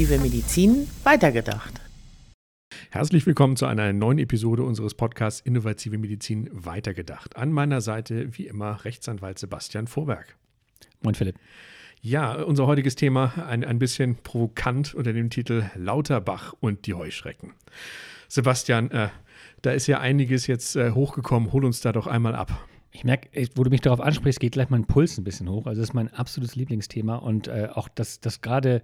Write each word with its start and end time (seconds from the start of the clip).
Innovative 0.00 0.22
Medizin 0.22 0.88
weitergedacht. 1.04 1.78
Herzlich 2.90 3.26
willkommen 3.26 3.56
zu 3.56 3.66
einer 3.66 3.92
neuen 3.92 4.18
Episode 4.18 4.62
unseres 4.62 4.94
Podcasts 4.94 5.42
Innovative 5.42 5.98
Medizin 5.98 6.48
weitergedacht. 6.52 7.36
An 7.36 7.52
meiner 7.52 7.82
Seite 7.82 8.38
wie 8.38 8.46
immer 8.46 8.82
Rechtsanwalt 8.86 9.38
Sebastian 9.38 9.86
Vorberg. 9.86 10.36
Moin 11.02 11.14
Philipp. 11.14 11.36
Ja, 12.00 12.32
unser 12.32 12.66
heutiges 12.66 12.94
Thema 12.94 13.46
ein, 13.46 13.62
ein 13.62 13.78
bisschen 13.78 14.16
provokant 14.16 14.94
unter 14.94 15.12
dem 15.12 15.28
Titel 15.28 15.64
Lauterbach 15.74 16.54
und 16.60 16.86
die 16.86 16.94
Heuschrecken. 16.94 17.52
Sebastian, 18.26 18.90
äh, 18.92 19.08
da 19.60 19.72
ist 19.72 19.86
ja 19.86 20.00
einiges 20.00 20.46
jetzt 20.46 20.76
äh, 20.76 20.92
hochgekommen. 20.92 21.52
Hol 21.52 21.66
uns 21.66 21.82
da 21.82 21.92
doch 21.92 22.06
einmal 22.06 22.34
ab. 22.34 22.66
Ich 22.92 23.04
merke, 23.04 23.28
wo 23.54 23.62
du 23.62 23.70
mich 23.70 23.82
darauf 23.82 24.00
ansprichst, 24.00 24.40
geht 24.40 24.52
gleich 24.52 24.68
mein 24.68 24.84
Puls 24.84 25.16
ein 25.16 25.22
bisschen 25.22 25.48
hoch. 25.48 25.66
Also 25.66 25.80
das 25.80 25.90
ist 25.90 25.94
mein 25.94 26.12
absolutes 26.12 26.56
Lieblingsthema 26.56 27.16
und 27.16 27.46
äh, 27.46 27.68
auch, 27.72 27.88
dass, 27.88 28.20
dass 28.20 28.40
gerade 28.40 28.82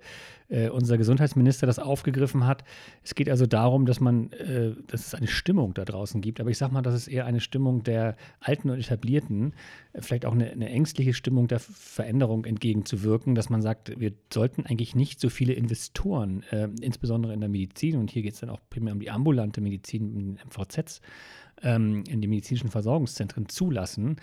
äh, 0.49 0.69
unser 0.69 0.97
Gesundheitsminister 0.97 1.67
das 1.67 1.81
aufgegriffen 1.81 2.47
hat. 2.47 2.63
Es 3.03 3.17
geht 3.17 3.29
also 3.29 3.47
darum, 3.47 3.85
dass 3.85 3.99
man, 3.99 4.31
äh, 4.33 4.75
dass 4.87 5.09
es 5.09 5.15
eine 5.15 5.27
Stimmung 5.27 5.75
da 5.75 5.85
draußen 5.85 6.21
gibt. 6.21 6.41
Aber 6.41 6.51
ich 6.51 6.59
sage 6.59 6.73
mal, 6.73 6.83
das 6.83 6.95
ist 6.95 7.09
eher 7.09 7.27
eine 7.27 7.41
Stimmung 7.41 7.83
der 7.83 8.17
Alten 8.39 8.71
und 8.71 8.79
Etablierten, 8.79 9.55
äh, 9.93 10.03
vielleicht 10.03 10.25
auch 10.25 10.35
eine, 10.35 10.51
eine, 10.51 10.71
ängstliche 10.71 11.13
Stimmung 11.13 11.49
der 11.49 11.59
Veränderung 11.59 12.45
entgegenzuwirken, 12.45 13.35
dass 13.35 13.51
man 13.51 13.61
sagt, 13.61 13.99
wir 13.99 14.13
sollten 14.33 14.67
eigentlich 14.67 14.95
nicht 14.95 15.19
so 15.19 15.31
viele 15.31 15.55
Investoren, 15.55 16.45
äh, 16.53 16.69
insbesondere 16.81 17.33
in 17.33 17.41
der 17.41 17.49
Medizin, 17.49 17.97
und 17.97 18.11
hier 18.11 18.23
geht 18.23 18.35
es 18.35 18.41
dann 18.41 18.51
auch 18.51 18.61
primär 18.71 18.93
um 18.93 19.01
die 19.01 19.11
ambulante 19.11 19.61
Medizin, 19.61 20.15
in 20.15 20.39
MVZs, 20.47 21.01
ähm, 21.63 22.05
in 22.09 22.21
die 22.21 22.29
medizinischen 22.29 22.71
Versorgungszentren 22.71 23.49
zulassen. 23.49 24.17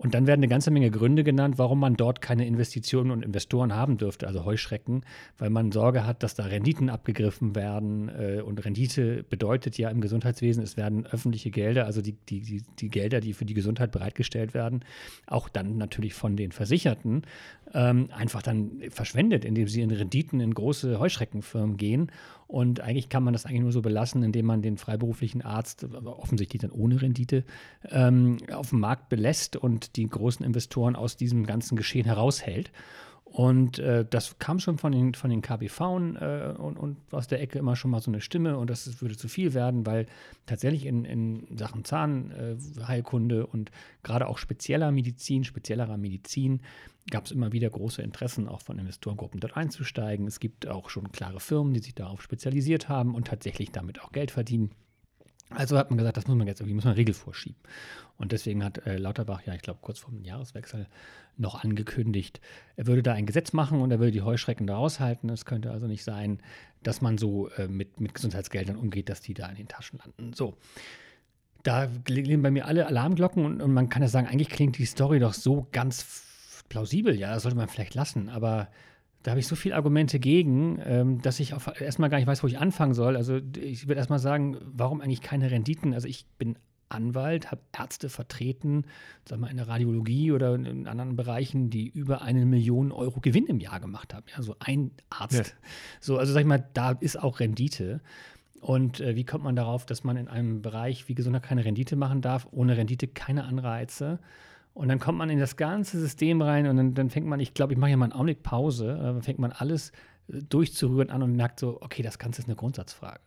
Und 0.00 0.14
dann 0.14 0.28
werden 0.28 0.38
eine 0.38 0.48
ganze 0.48 0.70
Menge 0.70 0.92
Gründe 0.92 1.24
genannt, 1.24 1.58
warum 1.58 1.80
man 1.80 1.96
dort 1.96 2.20
keine 2.20 2.46
Investitionen 2.46 3.10
und 3.10 3.24
Investoren 3.24 3.74
haben 3.74 3.98
dürfte, 3.98 4.28
also 4.28 4.44
Heuschrecken, 4.44 5.02
weil 5.38 5.50
man 5.50 5.72
Sorge 5.72 6.06
hat, 6.06 6.22
dass 6.22 6.36
da 6.36 6.44
Renditen 6.44 6.88
abgegriffen 6.88 7.56
werden. 7.56 8.08
Äh, 8.08 8.40
und 8.42 8.64
Rendite 8.64 9.24
bedeutet 9.24 9.76
ja 9.76 9.90
im 9.90 10.00
Gesundheitswesen, 10.00 10.62
es 10.62 10.76
werden 10.76 11.04
öffentliche 11.04 11.50
Gelder, 11.50 11.86
also 11.86 12.00
die, 12.00 12.12
die, 12.12 12.62
die, 12.78 12.88
Gelder, 12.88 13.18
die 13.18 13.32
für 13.32 13.44
die 13.44 13.54
Gesundheit 13.54 13.90
bereitgestellt 13.90 14.54
werden, 14.54 14.84
auch 15.26 15.48
dann 15.48 15.76
natürlich 15.78 16.14
von 16.14 16.36
den 16.36 16.52
Versicherten, 16.52 17.22
ähm, 17.74 18.08
einfach 18.12 18.42
dann 18.42 18.80
verschwendet, 18.90 19.44
indem 19.44 19.66
sie 19.66 19.82
in 19.82 19.90
Renditen 19.90 20.38
in 20.38 20.54
große 20.54 21.00
Heuschreckenfirmen 21.00 21.76
gehen 21.76 22.12
und 22.48 22.80
eigentlich 22.80 23.10
kann 23.10 23.22
man 23.22 23.34
das 23.34 23.44
eigentlich 23.44 23.60
nur 23.60 23.72
so 23.72 23.82
belassen, 23.82 24.22
indem 24.22 24.46
man 24.46 24.62
den 24.62 24.78
freiberuflichen 24.78 25.42
Arzt, 25.42 25.84
offensichtlich 25.84 26.62
dann 26.62 26.70
ohne 26.70 27.00
Rendite, 27.00 27.44
ähm, 27.90 28.38
auf 28.50 28.70
dem 28.70 28.80
Markt 28.80 29.10
belässt 29.10 29.56
und 29.56 29.96
die 29.96 30.08
großen 30.08 30.44
Investoren 30.44 30.96
aus 30.96 31.18
diesem 31.18 31.44
ganzen 31.44 31.76
Geschehen 31.76 32.06
heraushält. 32.06 32.72
Und 33.26 33.78
äh, 33.78 34.06
das 34.08 34.38
kam 34.38 34.58
schon 34.58 34.78
von 34.78 34.92
den, 34.92 35.12
von 35.12 35.28
den 35.28 35.42
KBV 35.42 35.80
äh, 35.80 36.54
und, 36.56 36.78
und, 36.78 36.96
aus 37.10 37.26
der 37.26 37.42
Ecke 37.42 37.58
immer 37.58 37.76
schon 37.76 37.90
mal 37.90 38.00
so 38.00 38.10
eine 38.10 38.22
Stimme 38.22 38.56
und 38.56 38.70
das 38.70 39.02
würde 39.02 39.18
zu 39.18 39.28
viel 39.28 39.52
werden, 39.52 39.84
weil 39.84 40.06
tatsächlich 40.46 40.86
in, 40.86 41.04
in 41.04 41.46
Sachen 41.54 41.84
Zahnheilkunde 41.84 43.40
äh, 43.40 43.42
und 43.42 43.70
gerade 44.02 44.26
auch 44.26 44.38
spezieller 44.38 44.90
Medizin, 44.90 45.44
speziellerer 45.44 45.98
Medizin 45.98 46.62
gab 47.10 47.26
es 47.26 47.32
immer 47.32 47.52
wieder 47.52 47.70
große 47.70 48.02
Interessen, 48.02 48.48
auch 48.48 48.62
von 48.62 48.78
Investorengruppen 48.78 49.40
dort 49.40 49.56
einzusteigen. 49.56 50.26
Es 50.26 50.40
gibt 50.40 50.66
auch 50.66 50.90
schon 50.90 51.10
klare 51.12 51.40
Firmen, 51.40 51.74
die 51.74 51.80
sich 51.80 51.94
darauf 51.94 52.22
spezialisiert 52.22 52.88
haben 52.88 53.14
und 53.14 53.28
tatsächlich 53.28 53.72
damit 53.72 54.00
auch 54.00 54.12
Geld 54.12 54.30
verdienen. 54.30 54.70
Also 55.50 55.78
hat 55.78 55.90
man 55.90 55.96
gesagt, 55.96 56.18
das 56.18 56.26
muss 56.26 56.36
man 56.36 56.46
jetzt 56.46 56.60
irgendwie, 56.60 56.74
muss 56.74 56.84
man 56.84 56.94
Regel 56.94 57.14
vorschieben. 57.14 57.58
Und 58.18 58.32
deswegen 58.32 58.62
hat 58.62 58.86
äh, 58.86 58.98
Lauterbach, 58.98 59.42
ja, 59.46 59.54
ich 59.54 59.62
glaube, 59.62 59.78
kurz 59.80 59.98
vor 59.98 60.12
dem 60.12 60.22
Jahreswechsel 60.22 60.86
noch 61.38 61.64
angekündigt, 61.64 62.40
er 62.76 62.86
würde 62.86 63.02
da 63.02 63.14
ein 63.14 63.24
Gesetz 63.24 63.52
machen 63.52 63.80
und 63.80 63.90
er 63.90 63.98
würde 63.98 64.12
die 64.12 64.22
Heuschrecken 64.22 64.66
da 64.66 64.76
raushalten. 64.76 65.30
Es 65.30 65.46
könnte 65.46 65.70
also 65.70 65.86
nicht 65.86 66.04
sein, 66.04 66.42
dass 66.82 67.00
man 67.00 67.16
so 67.16 67.48
äh, 67.50 67.66
mit, 67.68 67.98
mit 68.00 68.14
Gesundheitsgeldern 68.14 68.76
umgeht, 68.76 69.08
dass 69.08 69.22
die 69.22 69.34
da 69.34 69.48
in 69.48 69.54
den 69.54 69.68
Taschen 69.68 69.98
landen. 69.98 70.32
So. 70.34 70.54
Da 71.62 71.88
klingen 72.04 72.42
bei 72.42 72.50
mir 72.50 72.66
alle 72.66 72.86
Alarmglocken 72.86 73.44
und, 73.44 73.62
und 73.62 73.72
man 73.72 73.88
kann 73.88 74.02
ja 74.02 74.08
sagen, 74.08 74.26
eigentlich 74.26 74.50
klingt 74.50 74.78
die 74.78 74.84
Story 74.84 75.18
doch 75.18 75.32
so 75.32 75.66
ganz 75.72 76.24
plausibel, 76.68 77.14
ja, 77.14 77.34
das 77.34 77.42
sollte 77.42 77.56
man 77.56 77.68
vielleicht 77.68 77.94
lassen, 77.94 78.28
aber 78.28 78.68
da 79.22 79.32
habe 79.32 79.40
ich 79.40 79.46
so 79.46 79.56
viele 79.56 79.74
Argumente 79.74 80.18
gegen, 80.18 80.80
ähm, 80.84 81.20
dass 81.22 81.40
ich 81.40 81.52
erstmal 81.80 82.08
gar 82.08 82.18
nicht 82.18 82.26
weiß, 82.26 82.42
wo 82.42 82.46
ich 82.46 82.58
anfangen 82.58 82.94
soll. 82.94 83.16
Also 83.16 83.40
ich 83.56 83.88
würde 83.88 83.98
erstmal 83.98 84.20
sagen, 84.20 84.56
warum 84.64 85.00
eigentlich 85.00 85.22
keine 85.22 85.50
Renditen? 85.50 85.92
Also 85.92 86.06
ich 86.06 86.24
bin 86.38 86.56
Anwalt, 86.88 87.50
habe 87.50 87.60
Ärzte 87.76 88.08
vertreten, 88.08 88.84
sag 89.28 89.38
mal 89.38 89.50
in 89.50 89.56
der 89.56 89.68
Radiologie 89.68 90.32
oder 90.32 90.54
in 90.54 90.86
anderen 90.86 91.16
Bereichen, 91.16 91.68
die 91.68 91.88
über 91.88 92.22
eine 92.22 92.46
Million 92.46 92.92
Euro 92.92 93.20
Gewinn 93.20 93.46
im 93.46 93.60
Jahr 93.60 93.80
gemacht 93.80 94.14
haben. 94.14 94.24
Ja, 94.34 94.42
so 94.42 94.56
ein 94.60 94.92
Arzt. 95.10 95.34
Ja. 95.34 95.44
So, 96.00 96.16
also 96.18 96.32
sag 96.32 96.40
ich 96.40 96.46
mal, 96.46 96.66
da 96.74 96.92
ist 96.92 97.18
auch 97.20 97.40
Rendite. 97.40 98.00
Und 98.60 99.00
äh, 99.00 99.14
wie 99.14 99.24
kommt 99.24 99.44
man 99.44 99.56
darauf, 99.56 99.86
dass 99.86 100.04
man 100.04 100.16
in 100.16 100.28
einem 100.28 100.62
Bereich 100.62 101.08
wie 101.08 101.14
Gesundheit 101.14 101.42
keine 101.42 101.64
Rendite 101.64 101.96
machen 101.96 102.22
darf? 102.22 102.48
Ohne 102.50 102.76
Rendite 102.76 103.06
keine 103.06 103.44
Anreize. 103.44 104.18
Und 104.78 104.86
dann 104.86 105.00
kommt 105.00 105.18
man 105.18 105.28
in 105.28 105.40
das 105.40 105.56
ganze 105.56 105.98
System 105.98 106.40
rein 106.40 106.68
und 106.68 106.76
dann, 106.76 106.94
dann 106.94 107.10
fängt 107.10 107.26
man, 107.26 107.40
ich 107.40 107.52
glaube, 107.52 107.72
ich 107.72 107.78
mache 107.80 107.90
ja 107.90 107.96
mal 107.96 108.04
einen 108.04 108.12
Augenblick 108.12 108.44
Pause, 108.44 108.96
dann 108.96 109.22
fängt 109.22 109.40
man 109.40 109.50
alles 109.50 109.90
äh, 110.28 110.40
durchzurühren 110.40 111.10
an 111.10 111.24
und 111.24 111.34
merkt 111.34 111.58
so, 111.58 111.82
okay, 111.82 112.00
das 112.04 112.20
Ganze 112.20 112.42
ist 112.42 112.46
eine 112.46 112.54
Grundsatzfrage. 112.54 113.18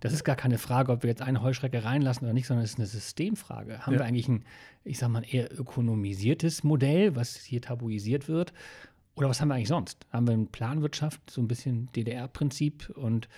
Das 0.00 0.12
ist 0.12 0.24
gar 0.24 0.34
keine 0.34 0.58
Frage, 0.58 0.90
ob 0.90 1.04
wir 1.04 1.10
jetzt 1.10 1.22
eine 1.22 1.40
Heuschrecke 1.40 1.84
reinlassen 1.84 2.24
oder 2.24 2.34
nicht, 2.34 2.48
sondern 2.48 2.64
es 2.64 2.72
ist 2.72 2.78
eine 2.78 2.88
Systemfrage. 2.88 3.78
Haben 3.86 3.92
ja. 3.92 4.00
wir 4.00 4.06
eigentlich 4.06 4.26
ein, 4.26 4.44
ich 4.82 4.98
sage 4.98 5.12
mal, 5.12 5.22
eher 5.24 5.56
ökonomisiertes 5.56 6.64
Modell, 6.64 7.14
was 7.14 7.36
hier 7.36 7.62
tabuisiert 7.62 8.26
wird? 8.26 8.52
Oder 9.14 9.28
was 9.28 9.40
haben 9.40 9.46
wir 9.48 9.54
eigentlich 9.54 9.68
sonst? 9.68 10.04
Haben 10.12 10.26
wir 10.26 10.34
eine 10.34 10.46
Planwirtschaft, 10.46 11.30
so 11.30 11.40
ein 11.40 11.46
bisschen 11.46 11.92
DDR-Prinzip 11.92 12.90
und 12.96 13.28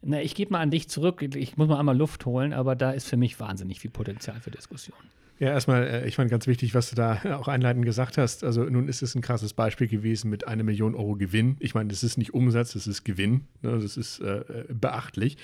na, 0.00 0.22
ich 0.22 0.34
gebe 0.34 0.50
mal 0.50 0.60
an 0.60 0.70
dich 0.70 0.88
zurück. 0.88 1.20
Ich 1.20 1.58
muss 1.58 1.68
mal 1.68 1.78
einmal 1.78 1.96
Luft 1.96 2.24
holen, 2.24 2.54
aber 2.54 2.74
da 2.74 2.92
ist 2.92 3.06
für 3.06 3.18
mich 3.18 3.38
wahnsinnig 3.38 3.80
viel 3.80 3.90
Potenzial 3.90 4.40
für 4.40 4.50
Diskussion. 4.50 4.96
Ja, 5.38 5.48
erstmal, 5.48 5.86
äh, 5.86 6.08
ich 6.08 6.16
fand 6.16 6.30
ganz 6.30 6.46
wichtig, 6.46 6.74
was 6.74 6.88
du 6.88 6.96
da 6.96 7.20
auch 7.38 7.48
einleitend 7.48 7.84
gesagt 7.84 8.16
hast. 8.16 8.42
Also 8.42 8.64
nun 8.64 8.88
ist 8.88 9.02
es 9.02 9.14
ein 9.14 9.20
krasses 9.20 9.52
Beispiel 9.52 9.86
gewesen 9.86 10.30
mit 10.30 10.48
einer 10.48 10.62
Million 10.62 10.94
Euro 10.94 11.14
Gewinn. 11.14 11.56
Ich 11.60 11.74
meine, 11.74 11.90
das 11.90 12.02
ist 12.02 12.16
nicht 12.16 12.32
Umsatz, 12.32 12.72
das 12.72 12.86
ist 12.86 13.04
Gewinn. 13.04 13.42
Ne? 13.60 13.78
Das 13.78 13.96
ist 13.96 14.20
äh, 14.20 14.44
beachtlich. 14.68 15.36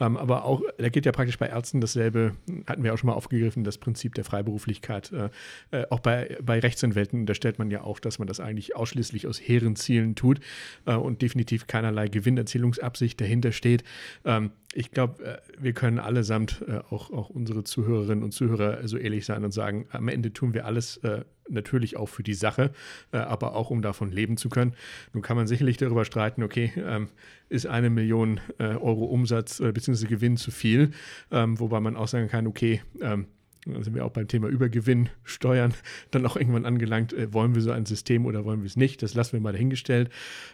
Ähm, 0.00 0.16
aber 0.16 0.44
auch, 0.44 0.62
da 0.78 0.88
geht 0.88 1.04
ja 1.04 1.12
praktisch 1.12 1.38
bei 1.38 1.48
Ärzten 1.48 1.80
dasselbe, 1.80 2.32
hatten 2.66 2.82
wir 2.82 2.94
auch 2.94 2.98
schon 2.98 3.08
mal 3.08 3.14
aufgegriffen, 3.14 3.64
das 3.64 3.76
Prinzip 3.76 4.14
der 4.14 4.24
Freiberuflichkeit. 4.24 5.12
Äh, 5.12 5.28
äh, 5.72 5.86
auch 5.90 6.00
bei, 6.00 6.38
bei 6.42 6.58
Rechtsanwälten, 6.58 7.26
da 7.26 7.34
stellt 7.34 7.58
man 7.58 7.70
ja 7.70 7.82
auch, 7.82 8.00
dass 8.00 8.18
man 8.18 8.26
das 8.26 8.40
eigentlich 8.40 8.76
ausschließlich 8.76 9.26
aus 9.26 9.38
hehren 9.38 9.76
Zielen 9.76 10.14
tut 10.14 10.40
äh, 10.86 10.94
und 10.94 11.20
definitiv 11.20 11.66
keinerlei 11.66 12.08
Gewinnerzielungsabsicht 12.08 13.20
dahinter 13.20 13.52
steht. 13.52 13.84
Ähm, 14.24 14.52
ich 14.74 14.90
glaube, 14.90 15.24
äh, 15.24 15.38
wir 15.58 15.72
können 15.72 15.98
allesamt, 15.98 16.64
äh, 16.66 16.78
auch, 16.90 17.10
auch 17.10 17.30
unsere 17.30 17.64
Zuhörerinnen 17.64 18.24
und 18.24 18.32
Zuhörer, 18.32 18.86
so 18.86 18.96
ehrlich 18.96 19.24
sein 19.24 19.44
und 19.44 19.52
sagen, 19.52 19.86
am 19.90 20.08
Ende 20.08 20.32
tun 20.32 20.52
wir 20.52 20.66
alles 20.66 20.98
äh, 20.98 21.24
natürlich 21.48 21.96
auch 21.96 22.08
für 22.08 22.22
die 22.22 22.32
Sache, 22.32 22.70
aber 23.10 23.54
auch 23.54 23.68
um 23.68 23.82
davon 23.82 24.10
leben 24.10 24.38
zu 24.38 24.48
können. 24.48 24.72
Nun 25.12 25.22
kann 25.22 25.36
man 25.36 25.46
sicherlich 25.46 25.76
darüber 25.76 26.06
streiten, 26.06 26.42
okay, 26.42 26.72
ähm, 26.74 27.08
ist 27.50 27.66
eine 27.66 27.90
Million 27.90 28.40
Euro 28.58 29.04
Umsatz 29.04 29.58
bzw. 29.58 30.06
Gewinn 30.06 30.38
zu 30.38 30.50
viel, 30.50 30.92
ähm, 31.30 31.60
wobei 31.60 31.80
man 31.80 31.96
auch 31.96 32.08
sagen 32.08 32.28
kann, 32.28 32.46
okay, 32.46 32.80
ähm, 33.02 33.26
da 33.66 33.82
sind 33.82 33.94
wir 33.94 34.06
auch 34.06 34.10
beim 34.10 34.26
Thema 34.26 34.48
Übergewinn, 34.48 35.10
Steuern, 35.22 35.74
dann 36.10 36.24
auch 36.24 36.38
irgendwann 36.38 36.64
angelangt, 36.64 37.14
wollen 37.34 37.54
wir 37.54 37.60
so 37.60 37.72
ein 37.72 37.84
System 37.84 38.24
oder 38.24 38.46
wollen 38.46 38.62
wir 38.62 38.66
es 38.66 38.76
nicht? 38.76 39.02
Das 39.02 39.12
lassen 39.12 39.34
wir 39.34 39.40
mal 39.40 39.52
dahingestellt. 39.52 40.08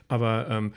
Aber 0.08 0.72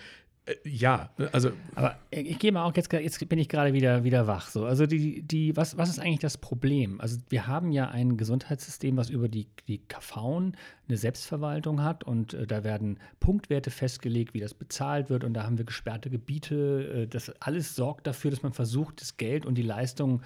ja, 0.66 1.09
also. 1.31 1.52
Aber 1.74 1.98
ich 2.09 2.38
gehe 2.38 2.52
mal 2.52 2.66
auch 2.66 2.76
jetzt, 2.76 2.92
jetzt 2.92 3.30
bin 3.30 3.40
ich 3.40 3.48
gerade 3.48 3.72
wieder, 3.74 4.04
wieder 4.04 4.28
wach. 4.28 4.50
So. 4.50 4.66
Also 4.66 4.86
die, 4.86 5.22
die, 5.22 5.56
was, 5.56 5.78
was 5.78 5.90
ist 5.90 6.00
eigentlich 6.00 6.19
das 6.19 6.38
Problem? 6.38 7.00
Also 7.00 7.18
wir 7.30 7.48
haben 7.48 7.72
ja 7.72 7.90
ein 7.90 8.18
Gesundheitssystem, 8.18 8.98
was 8.98 9.10
über 9.10 9.30
die, 9.30 9.48
die 9.68 9.78
KV 9.78 10.51
eine 10.88 10.98
Selbstverwaltung 10.98 11.81
hat 11.81 12.04
und 12.04 12.34
äh, 12.34 12.45
da 12.45 12.66
werden 12.66 13.00
Punktwerte 13.22 13.72
festgelegt, 13.72 14.34
wie 14.34 14.42
das 14.42 14.54
bezahlt 14.54 15.10
wird 15.10 15.24
und 15.24 15.34
da 15.34 15.44
haben 15.44 15.57
wir 15.57 15.66
gesperrte 15.66 16.10
Gebiete. 16.10 17.04
Äh, 17.04 17.07
das 17.07 17.30
alles 17.39 17.75
sorgt 17.75 18.06
dafür, 18.06 18.31
dass 18.31 18.44
man 18.44 18.51
versucht, 18.51 19.00
das 19.00 19.16
Geld 19.16 19.46
und 19.46 19.56
die 19.56 19.63
Leistung 19.63 20.22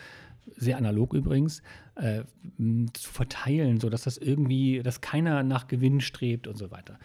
sehr 0.55 0.77
analog 0.77 1.13
übrigens, 1.13 1.61
äh, 1.95 2.23
zu 2.93 3.11
verteilen, 3.11 3.79
sodass 3.79 4.03
das 4.03 4.17
irgendwie, 4.17 4.81
dass 4.81 5.01
keiner 5.01 5.43
nach 5.43 5.67
Gewinn 5.67 5.99
strebt 5.99 6.47
und 6.47 6.57
so 6.57 6.71
weiter 6.71 6.97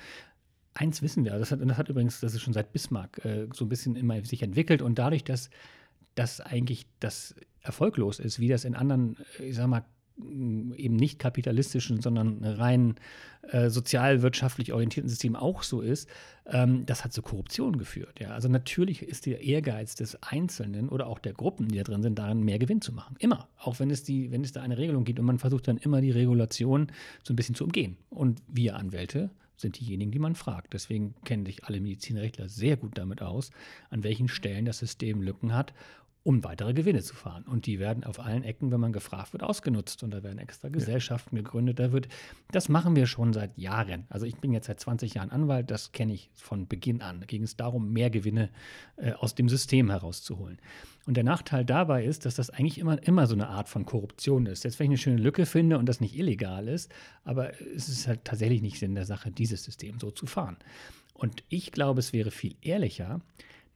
eins 0.75 1.03
wissen 1.03 1.25
wir, 1.25 1.39
das 1.39 1.51
hat, 1.51 1.61
das 1.63 1.77
hat 1.77 1.89
übrigens, 1.89 2.21
das 2.21 2.35
ist 2.35 2.43
schon 2.43 2.53
seit 2.53 2.73
Bismarck 2.73 3.25
äh, 3.25 3.47
so 3.53 3.65
ein 3.65 3.69
bisschen 3.69 3.97
immer 3.97 4.25
sich 4.25 4.43
entwickelt 4.43 4.83
und 4.83 4.99
dadurch, 4.99 5.25
dass 5.25 5.51
das 6.15 6.41
eigentlich 6.41 6.87
das 7.01 7.35
erfolglos 7.61 8.19
ist, 8.19 8.41
wie 8.41 8.49
das 8.49 8.65
in 8.65 8.75
anderen, 8.75 9.17
äh, 9.39 9.45
ich 9.45 9.57
sag 9.57 9.67
mal, 9.67 9.85
eben 10.19 10.97
nicht 10.97 11.19
kapitalistischen, 11.19 12.01
sondern 12.01 12.45
rein 12.45 12.97
äh, 13.51 13.71
sozialwirtschaftlich 13.71 14.73
orientierten 14.73 15.09
Systemen 15.09 15.37
auch 15.37 15.63
so 15.63 15.81
ist, 15.81 16.09
ähm, 16.47 16.85
das 16.87 17.03
hat 17.03 17.13
zu 17.13 17.23
Korruption 17.23 17.79
geführt. 17.79 18.21
Ja? 18.21 18.31
Also 18.31 18.49
natürlich 18.49 19.03
ist 19.03 19.27
der 19.27 19.43
Ehrgeiz 19.43 19.95
des 19.95 20.23
Einzelnen 20.23 20.91
oder 20.91 21.07
auch 21.07 21.19
der 21.19 21.33
Gruppen, 21.33 21.69
die 21.69 21.79
da 21.79 21.85
drin 21.85 22.03
sind, 22.03 22.19
daran 22.19 22.43
mehr 22.43 22.59
Gewinn 22.59 22.83
zu 22.83 22.93
machen. 22.93 23.17
Immer. 23.19 23.49
Auch 23.59 23.81
wenn 23.81 23.91
es, 23.91 24.05
die, 24.05 24.31
wenn 24.31 24.45
es 24.45 24.53
da 24.53 24.63
eine 24.63 24.79
Regelung 24.79 25.05
gibt 25.05 25.19
und 25.19 25.25
man 25.25 25.39
versucht 25.39 25.67
dann 25.67 25.79
immer 25.79 26.01
die 26.01 26.11
Regulation 26.11 26.93
so 27.25 27.33
ein 27.33 27.37
bisschen 27.37 27.55
zu 27.55 27.65
umgehen. 27.65 27.97
Und 28.11 28.43
wir 28.49 28.77
Anwälte 28.77 29.31
sind 29.63 29.81
diejenigen, 29.81 30.11
die 30.11 30.19
man 30.19 30.35
fragt. 30.35 30.75
Deswegen 30.75 31.15
kennen 31.25 31.47
sich 31.47 31.65
alle 31.65 31.81
Medizinrechtler 31.81 32.49
sehr 32.49 32.77
gut 32.77 32.99
damit 32.99 33.23
aus, 33.23 33.51
an 33.91 34.05
welchen 34.05 34.29
Stellen 34.29 34.67
das 34.67 34.79
System 34.79 35.23
Lücken 35.23 35.55
hat 35.55 35.73
um 36.25 36.45
weitere 36.45 36.73
Gewinne 36.73 37.03
zu 37.03 37.15
fahren. 37.15 37.43
Und 37.45 37.67
die 37.67 37.81
werden 37.81 38.05
auf 38.05 38.21
allen 38.21 38.45
Ecken, 38.45 38.71
wenn 38.71 38.81
man 38.81 38.93
gefragt 38.93 39.33
wird, 39.33 39.43
ausgenutzt. 39.43 40.03
Und 40.03 40.13
da 40.13 40.23
werden 40.23 40.39
extra 40.39 40.69
Gesellschaften 40.69 41.37
ja. 41.37 41.43
gegründet. 41.43 41.81
Da 41.81 41.93
wird, 41.93 42.09
das 42.53 42.69
machen 42.69 42.95
wir 42.95 43.07
schon 43.07 43.33
seit 43.33 43.59
Jahren. 43.59 44.07
Also 44.09 44.27
ich 44.27 44.37
bin 44.37 44.53
jetzt 44.53 44.67
seit 44.67 44.79
20 44.79 45.15
Jahren 45.15 45.31
Anwalt, 45.31 45.71
das 45.71 45.91
kenne 45.91 46.13
ich 46.13 46.31
von 46.35 46.69
Beginn 46.69 47.03
an. 47.03 47.21
Da 47.21 47.27
ging 47.27 47.43
es 47.43 47.57
darum, 47.57 47.93
mehr 47.93 48.11
Gewinne 48.11 48.51
äh, 48.97 49.13
aus 49.13 49.35
dem 49.35 49.49
System 49.49 49.91
herauszuholen. 49.91 50.59
Und 51.07 51.17
der 51.17 51.25
Nachteil 51.25 51.65
dabei 51.65 52.05
ist, 52.05 52.25
dass 52.25 52.37
das 52.37 52.51
eigentlich 52.51 52.79
immer, 52.79 53.03
immer 53.03 53.27
so 53.27 53.35
eine 53.35 53.49
Art 53.49 53.69
von 53.69 53.85
Korruption 53.85 54.47
ist. 54.47 54.63
Jetzt, 54.63 54.79
wenn 54.79 54.87
ich 54.87 54.91
eine 54.91 54.99
schöne 54.99 55.17
Lücke 55.17 55.47
finde 55.47 55.79
und 55.79 55.87
das 55.87 56.01
nicht 56.01 56.17
illegal 56.17 56.69
ist, 56.69 56.93
aber 57.25 57.61
es 57.75 57.89
ist 57.89 58.07
halt 58.07 58.25
tatsächlich 58.25 58.63
nicht 58.63 58.79
Sinn 58.79 58.95
der 58.95 59.07
Sache, 59.07 59.33
dieses 59.33 59.65
System 59.65 59.99
so 59.99 60.13
zu 60.13 60.27
fahren. 60.27 60.57
Und 61.15 61.43
ich 61.49 61.73
glaube, 61.73 61.99
es 61.99 62.13
wäre 62.13 62.31
viel 62.31 62.55
ehrlicher, 62.63 63.21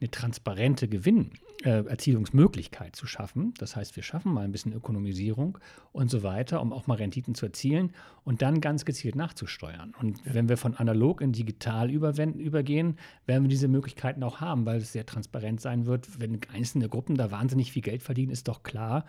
eine 0.00 0.10
transparente 0.10 0.88
Gewinnerzielungsmöglichkeit 0.88 2.94
zu 2.94 3.06
schaffen. 3.06 3.54
Das 3.58 3.76
heißt, 3.76 3.96
wir 3.96 4.02
schaffen 4.02 4.34
mal 4.34 4.44
ein 4.44 4.52
bisschen 4.52 4.74
Ökonomisierung 4.74 5.56
und 5.92 6.10
so 6.10 6.22
weiter, 6.22 6.60
um 6.60 6.70
auch 6.72 6.86
mal 6.86 6.96
Renditen 6.96 7.34
zu 7.34 7.46
erzielen 7.46 7.94
und 8.24 8.42
dann 8.42 8.60
ganz 8.60 8.84
gezielt 8.84 9.16
nachzusteuern. 9.16 9.94
Und 9.98 10.18
ja. 10.26 10.34
wenn 10.34 10.50
wir 10.50 10.58
von 10.58 10.74
analog 10.74 11.22
in 11.22 11.32
digital 11.32 11.90
übergehen, 11.90 12.98
werden 13.24 13.44
wir 13.44 13.48
diese 13.48 13.68
Möglichkeiten 13.68 14.22
auch 14.22 14.40
haben, 14.40 14.66
weil 14.66 14.76
es 14.78 14.92
sehr 14.92 15.06
transparent 15.06 15.62
sein 15.62 15.86
wird. 15.86 16.20
Wenn 16.20 16.38
einzelne 16.52 16.90
Gruppen 16.90 17.16
da 17.16 17.30
wahnsinnig 17.30 17.72
viel 17.72 17.82
Geld 17.82 18.02
verdienen, 18.02 18.32
ist 18.32 18.48
doch 18.48 18.62
klar, 18.62 19.06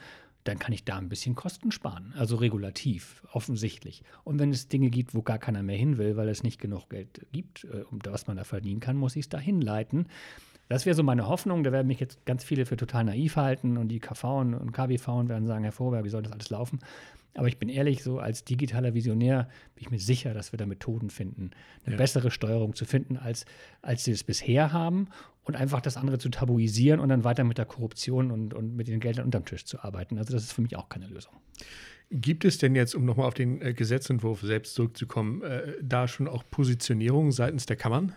dann 0.47 0.59
kann 0.59 0.71
ich 0.71 0.85
da 0.85 0.97
ein 0.97 1.09
bisschen 1.09 1.35
Kosten 1.35 1.71
sparen. 1.71 2.13
Also 2.15 2.37
regulativ, 2.37 3.21
offensichtlich. 3.33 4.03
Und 4.23 4.39
wenn 4.39 4.51
es 4.51 4.69
Dinge 4.69 4.89
gibt, 4.89 5.13
wo 5.13 5.21
gar 5.21 5.39
keiner 5.39 5.61
mehr 5.61 5.75
hin 5.75 5.97
will, 5.97 6.15
weil 6.15 6.29
es 6.29 6.43
nicht 6.43 6.61
genug 6.61 6.89
Geld 6.89 7.27
gibt, 7.33 7.65
äh, 7.65 7.83
um 7.91 7.99
was 8.05 8.27
man 8.27 8.37
da 8.37 8.45
verdienen 8.45 8.79
kann, 8.79 8.95
muss 8.95 9.17
ich 9.17 9.25
es 9.25 9.29
da 9.29 9.39
hinleiten. 9.39 10.07
Das 10.69 10.85
wäre 10.85 10.95
so 10.95 11.03
meine 11.03 11.27
Hoffnung. 11.27 11.63
Da 11.63 11.71
werden 11.71 11.87
mich 11.87 11.99
jetzt 11.99 12.25
ganz 12.25 12.43
viele 12.43 12.65
für 12.65 12.77
total 12.77 13.05
naiv 13.05 13.35
halten 13.35 13.77
und 13.77 13.87
die 13.87 13.99
KV 13.99 14.39
und 14.39 14.71
KBV 14.71 15.27
werden 15.27 15.47
sagen, 15.47 15.63
Herr 15.63 15.71
Vorberg, 15.71 16.03
wie 16.03 16.09
soll 16.09 16.23
das 16.23 16.33
alles 16.33 16.49
laufen? 16.49 16.79
Aber 17.37 17.47
ich 17.47 17.59
bin 17.59 17.69
ehrlich, 17.69 18.03
so 18.03 18.19
als 18.19 18.43
digitaler 18.43 18.95
Visionär 18.95 19.47
bin 19.75 19.83
ich 19.83 19.91
mir 19.91 19.99
sicher, 19.99 20.33
dass 20.33 20.51
wir 20.51 20.57
da 20.57 20.65
Methoden 20.65 21.11
finden, 21.11 21.51
eine 21.85 21.93
ja. 21.93 21.97
bessere 21.97 22.31
Steuerung 22.31 22.73
zu 22.73 22.85
finden, 22.85 23.15
als, 23.15 23.45
als 23.83 24.03
sie 24.03 24.11
es 24.11 24.23
bisher 24.23 24.73
haben 24.73 25.07
und 25.43 25.55
einfach 25.55 25.79
das 25.79 25.97
andere 25.97 26.17
zu 26.17 26.29
tabuisieren 26.29 26.99
und 26.99 27.09
dann 27.09 27.23
weiter 27.23 27.43
mit 27.43 27.59
der 27.59 27.65
Korruption 27.65 28.31
und, 28.31 28.55
und 28.55 28.75
mit 28.75 28.87
den 28.87 28.99
Geldern 28.99 29.25
unterm 29.25 29.45
Tisch 29.45 29.65
zu 29.65 29.79
arbeiten. 29.83 30.17
Also 30.17 30.33
das 30.33 30.43
ist 30.43 30.53
für 30.53 30.63
mich 30.63 30.75
auch 30.75 30.89
keine 30.89 31.07
Lösung. 31.07 31.33
Gibt 32.09 32.43
es 32.43 32.57
denn 32.57 32.73
jetzt, 32.73 32.95
um 32.95 33.05
nochmal 33.05 33.27
auf 33.27 33.33
den 33.33 33.61
äh, 33.61 33.73
Gesetzentwurf 33.73 34.41
selbst 34.41 34.73
zurückzukommen, 34.73 35.43
äh, 35.43 35.73
da 35.81 36.07
schon 36.07 36.27
auch 36.27 36.43
Positionierung 36.49 37.31
seitens 37.31 37.65
der 37.65 37.75
Kammern? 37.75 38.13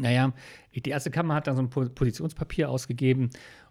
Naja, 0.00 0.32
die 0.74 0.90
erste 0.90 1.10
Kammer 1.10 1.34
hat 1.34 1.46
dann 1.46 1.56
so 1.56 1.62
ein 1.62 1.70
Positionspapier 1.94 2.70
ausgegeben 2.70 3.30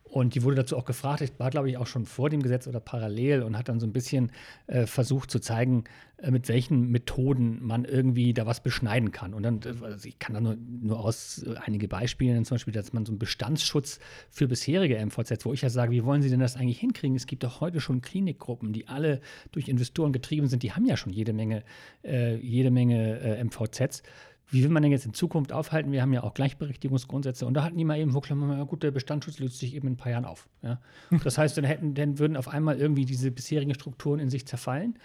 und 0.10 0.36
die 0.36 0.44
wurde 0.44 0.56
dazu 0.56 0.78
auch 0.78 0.86
gefragt. 0.86 1.22
Ich 1.22 1.38
war, 1.38 1.50
glaube 1.50 1.70
ich, 1.70 1.78
auch 1.78 1.88
schon 1.88 2.06
vor 2.06 2.30
dem 2.30 2.42
Gesetz 2.42 2.68
oder 2.68 2.80
parallel 2.80 3.44
und 3.44 3.58
hat 3.58 3.68
dann 3.68 3.80
so 3.80 3.86
ein 3.86 3.92
bisschen 3.92 4.32
äh, 4.68 4.86
versucht 4.86 5.30
zu 5.30 5.40
zeigen, 5.40 5.84
äh, 6.18 6.32
mit 6.32 6.48
welchen 6.48 6.90
Methoden 6.90 7.60
man 7.62 7.84
irgendwie 7.84 8.34
da 8.34 8.46
was 8.46 8.62
beschneiden 8.62 9.12
kann. 9.12 9.34
Und 9.34 9.44
dann, 9.44 9.60
äh, 9.64 9.84
also 9.84 10.08
ich 10.08 10.18
kann 10.18 10.34
da 10.34 10.42
nur, 10.42 10.56
nur 10.56 11.00
aus 11.00 11.44
äh, 11.44 11.56
einige 11.66 11.88
Beispiele 11.88 12.32
nennen, 12.32 12.46
zum 12.46 12.56
Beispiel, 12.56 12.74
dass 12.74 12.94
man 12.94 13.06
so 13.06 13.12
einen 13.12 13.20
Bestandsschutz 13.20 14.00
für 14.30 14.48
bisherige 14.48 14.98
MVZs, 15.06 15.46
wo 15.46 15.54
ich 15.54 15.62
ja 15.62 15.70
sage, 15.70 15.92
wie 15.92 16.06
wollen 16.06 16.22
Sie 16.22 16.30
denn 16.30 16.40
das 16.40 16.56
eigentlich 16.56 16.80
hinkriegen? 16.80 17.16
Es 17.16 17.28
gibt 17.28 17.44
doch 17.44 17.60
heute 17.60 17.82
schon 17.82 18.02
Klinikgruppen, 18.02 18.72
die 18.72 18.88
alle 18.88 19.20
durch 19.52 19.68
Investoren 19.68 20.14
getrieben 20.14 20.48
sind, 20.48 20.64
die 20.64 20.72
haben 20.72 20.86
ja 20.86 20.96
schon 20.96 21.12
jede 21.12 21.34
Menge, 21.34 21.64
äh, 22.04 22.38
jede 22.38 22.72
Menge 22.72 23.20
äh, 23.20 23.44
MVZs 23.44 24.04
wie 24.50 24.64
will 24.64 24.70
man 24.70 24.84
denn 24.84 24.92
jetzt 24.92 25.06
in 25.06 25.14
Zukunft 25.14 25.52
aufhalten? 25.52 25.92
Wir 25.92 26.02
haben 26.02 26.14
ja 26.14 26.24
auch 26.24 26.34
Gleichberechtigungsgrundsätze 26.34 27.46
und 27.46 27.54
da 27.54 27.64
hatten 27.64 27.78
die 27.78 27.86
mal 27.86 27.98
eben, 27.98 28.14
wo 28.14 28.22
klammern 28.22 28.50
wir, 28.50 28.58
ja 28.58 28.64
gut, 28.64 28.84
der 28.84 28.92
Bestandsschutz 28.92 29.40
löst 29.40 29.60
sich 29.60 29.76
eben 29.76 29.88
in 29.88 29.94
ein 29.94 29.98
paar 29.98 30.12
Jahren 30.12 30.26
auf. 30.26 30.48
Ja? 30.62 30.80
Das 31.24 31.38
heißt, 31.38 31.58
dann 31.58 31.66
hätten, 31.66 31.94
dann 31.94 32.20
würden 32.20 32.38
auf 32.38 32.48
einmal 32.48 32.78
irgendwie 32.78 33.06
diese 33.06 33.32
bisherigen 33.32 33.74
Strukturen 33.74 34.20
in 34.20 34.30
sich 34.30 34.48
zerfallen 34.48 34.98